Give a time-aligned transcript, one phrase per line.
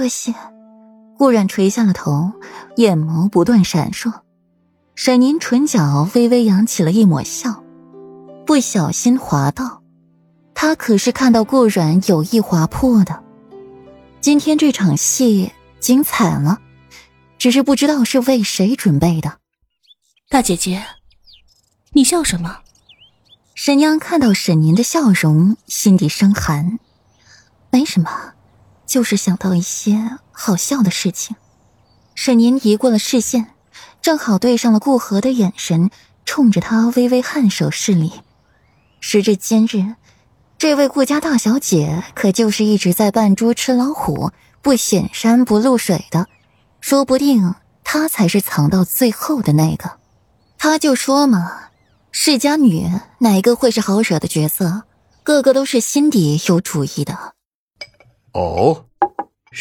[0.00, 0.34] 多谢。
[1.18, 2.32] 顾然垂下了头，
[2.76, 4.10] 眼眸不断闪烁。
[4.94, 7.62] 沈宁唇角微微扬起了一抹笑，
[8.46, 9.82] 不小心滑到。
[10.54, 13.22] 他可是看到顾软有意划破的。
[14.22, 16.58] 今天这场戏精彩了，
[17.36, 19.36] 只是不知道是为谁准备的。
[20.30, 20.82] 大姐姐，
[21.92, 22.60] 你笑什么？
[23.54, 26.78] 沈娘看到沈宁的笑容，心底生寒。
[27.70, 28.10] 没什么，
[28.90, 31.36] 就是想到一些好笑的事情。
[32.16, 33.54] 沈宁移过了视线，
[34.02, 35.90] 正好对上了顾河的眼神，
[36.24, 38.12] 冲着他微微颔首示礼。
[38.98, 39.94] 时至今日，
[40.58, 46.26] 这位顾家大小姐可就是一直在扮猪吃老虎，不显山不露水的，
[46.80, 50.00] 说不定她才是藏到最后的那个。
[50.58, 51.68] 他就说嘛，
[52.10, 54.82] 世家女哪个会是好惹的角色？
[55.22, 57.34] 个个都是心底有主意的。
[58.32, 58.84] 哦，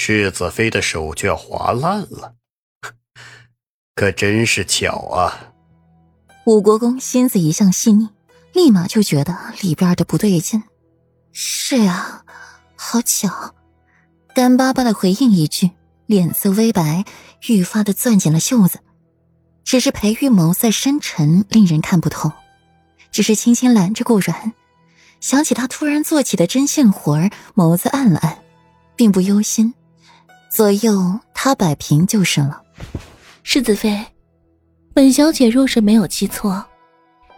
[0.00, 2.36] 世子妃的手绢划烂了，
[3.96, 5.52] 可真是巧啊！
[6.46, 8.08] 武国公心思一向细腻，
[8.52, 10.62] 立马就觉得里边的不对劲。
[11.32, 12.22] 是啊，
[12.76, 13.56] 好巧，
[14.36, 15.72] 干巴巴的回应一句，
[16.06, 17.04] 脸色微白，
[17.48, 18.78] 愈发的攥紧了袖子。
[19.64, 22.30] 只是裴玉眸色深沉，令人看不透。
[23.10, 24.52] 只是轻轻揽着顾软，
[25.20, 28.38] 想起他突然做起的针线活儿，眸子暗了暗。
[28.96, 29.74] 并不忧心，
[30.50, 32.62] 左右他摆平就是了。
[33.42, 34.06] 世子妃，
[34.94, 36.64] 本小姐若是没有记错，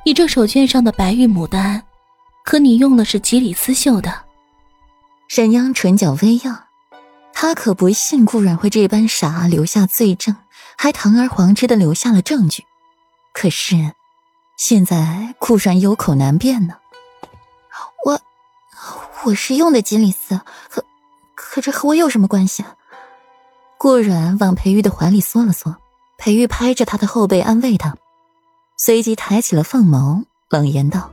[0.05, 1.83] 你这手绢上的白玉牡丹，
[2.45, 4.25] 可你用的是吉里斯绣的。
[5.29, 6.65] 沈央唇角微漾，
[7.33, 10.37] 他可不信顾然会这般傻，留下罪证，
[10.77, 12.65] 还堂而皇之的留下了证据。
[13.33, 13.93] 可是
[14.57, 16.77] 现在顾然有口难辩呢。
[18.05, 18.21] 我
[19.25, 20.85] 我是用的吉里斯，可。
[21.43, 22.65] 可这和我有什么关系？
[23.83, 25.75] 顾软往裴玉的怀里缩了缩，
[26.19, 27.97] 裴玉拍着他的后背安慰他，
[28.77, 31.11] 随即抬起了凤眸，冷言道：“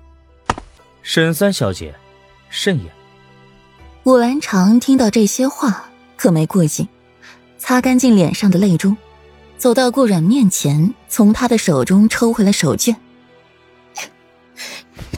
[1.01, 1.95] 沈三小姐，
[2.49, 2.93] 慎言。”
[4.03, 5.85] 武兰长听到这些话，
[6.17, 6.89] 可没过劲，
[7.57, 8.93] 擦干净脸上的泪珠，
[9.57, 12.93] 走到顾软面前，从他的手中抽回了手绢。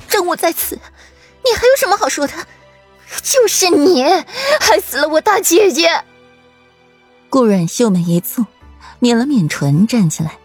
[0.07, 2.33] 正午在此，你还有什么好说的？
[3.23, 6.03] 就是你害死了我大姐姐。
[7.29, 8.45] 顾阮秀眉一蹙，
[8.99, 10.37] 抿了抿唇，站起来，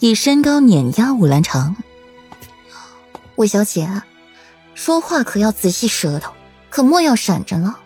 [0.00, 1.76] 以身高碾压武兰长。
[3.36, 4.02] 武小姐，
[4.74, 6.32] 说话可要仔细舌头，
[6.70, 7.78] 可莫要闪着了。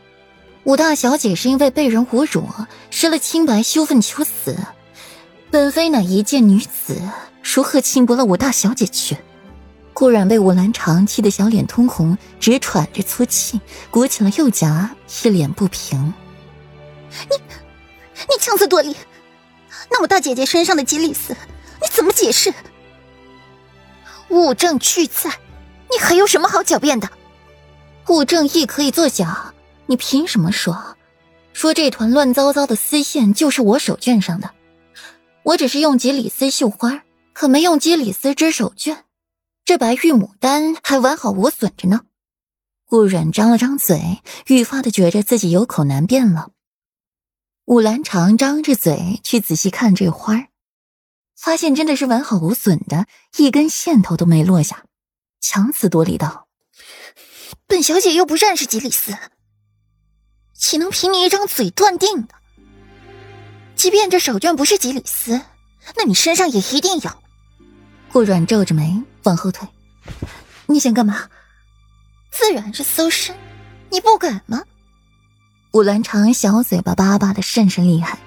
[0.64, 2.48] 武大小姐是因为被人侮辱，
[2.90, 4.56] 失了清白，羞愤求死。
[5.50, 7.00] 本妃乃一介女子，
[7.42, 9.16] 如何轻薄了武大小姐去？
[9.92, 13.60] 顾然被武兰长气得小脸通红，直喘着粗气，
[13.90, 16.14] 鼓起了右颊，一脸不平。
[17.30, 17.36] 你，
[18.28, 18.96] 你强词夺理！
[19.90, 21.36] 那我大姐姐身上的吉里斯，
[21.80, 22.52] 你怎么解释？
[24.28, 25.30] 物证俱在，
[25.90, 27.08] 你还有什么好狡辩的？
[28.08, 29.52] 物证亦可以作假，
[29.86, 30.96] 你凭什么说？
[31.52, 34.50] 说这团乱糟糟的丝线就是我手绢上的？
[35.42, 37.02] 我只是用吉里斯绣花，
[37.32, 38.98] 可没用吉里斯织手绢。
[39.64, 42.02] 这白玉牡丹还完好无损着呢。
[42.88, 46.50] 顾软张了张嘴，愈发的觉着自己有口难辩了。
[47.66, 50.46] 武兰长张着嘴去仔细看这花
[51.36, 53.06] 发现真的是完好无损的，
[53.38, 54.84] 一根线头都没落下，
[55.40, 56.46] 强词夺理道
[57.66, 59.18] ：“本小姐又不认识吉里斯，
[60.54, 62.34] 岂能凭你一张嘴断定的？
[63.74, 65.40] 即便这手绢不是吉里斯，
[65.96, 67.10] 那你身上也一定有。”
[68.12, 69.68] 顾软皱着眉往后退，
[70.66, 71.28] 你想干嘛？
[72.30, 73.36] 自然是搜身，
[73.90, 74.62] 你不敢吗？
[75.76, 78.18] 武兰长小嘴巴巴巴的甚是厉害，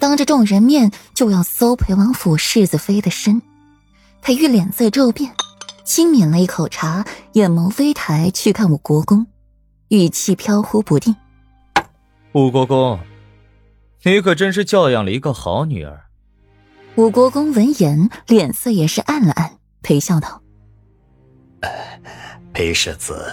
[0.00, 3.40] 当着众人面就要搜裴王府世子妃的身。
[4.20, 5.32] 裴玉脸色骤变，
[5.84, 9.24] 轻抿了一口茶，眼眸微抬去看武国公，
[9.90, 11.14] 语气飘忽不定
[12.34, 12.98] ：“武国公，
[14.02, 16.06] 你可真是教养了一个好女儿。”
[16.98, 19.52] 武国公闻言，脸色也是暗了暗，
[19.84, 20.42] 陪笑道
[22.52, 23.32] ：“裴世子，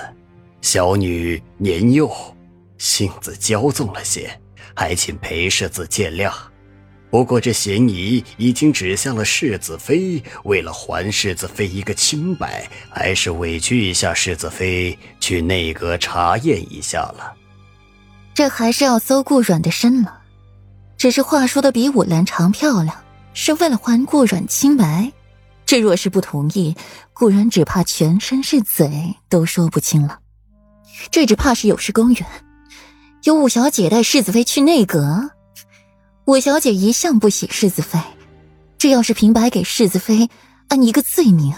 [0.62, 2.08] 小女年幼，
[2.80, 4.42] 性子骄纵了些，
[4.76, 6.34] 还请裴世子见谅。
[7.12, 17.36] 不过这嫌疑已经指向了世子妃，为了还世子妃一个清白，还是委屈一下世子妃，去内阁查验一下了。
[18.34, 20.22] 这还是要搜顾软的身了，
[20.98, 22.96] 只是话说的比武兰长漂亮。”
[23.32, 25.14] 是为了还顾软清白，
[25.66, 26.76] 这若是不同意，
[27.14, 30.20] 顾软只怕全身是嘴都说不清了。
[31.10, 32.26] 这只怕是有失公允，
[33.30, 35.30] 由五小姐带世子妃去内阁。
[36.26, 38.00] 五小姐一向不喜世子妃，
[38.80, 40.28] 这要是平白给世子妃
[40.68, 41.54] 安一个罪名。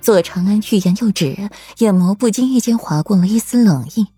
[0.00, 4.08] 左长安欲言又止，眼眸不经意间划过了一丝冷意。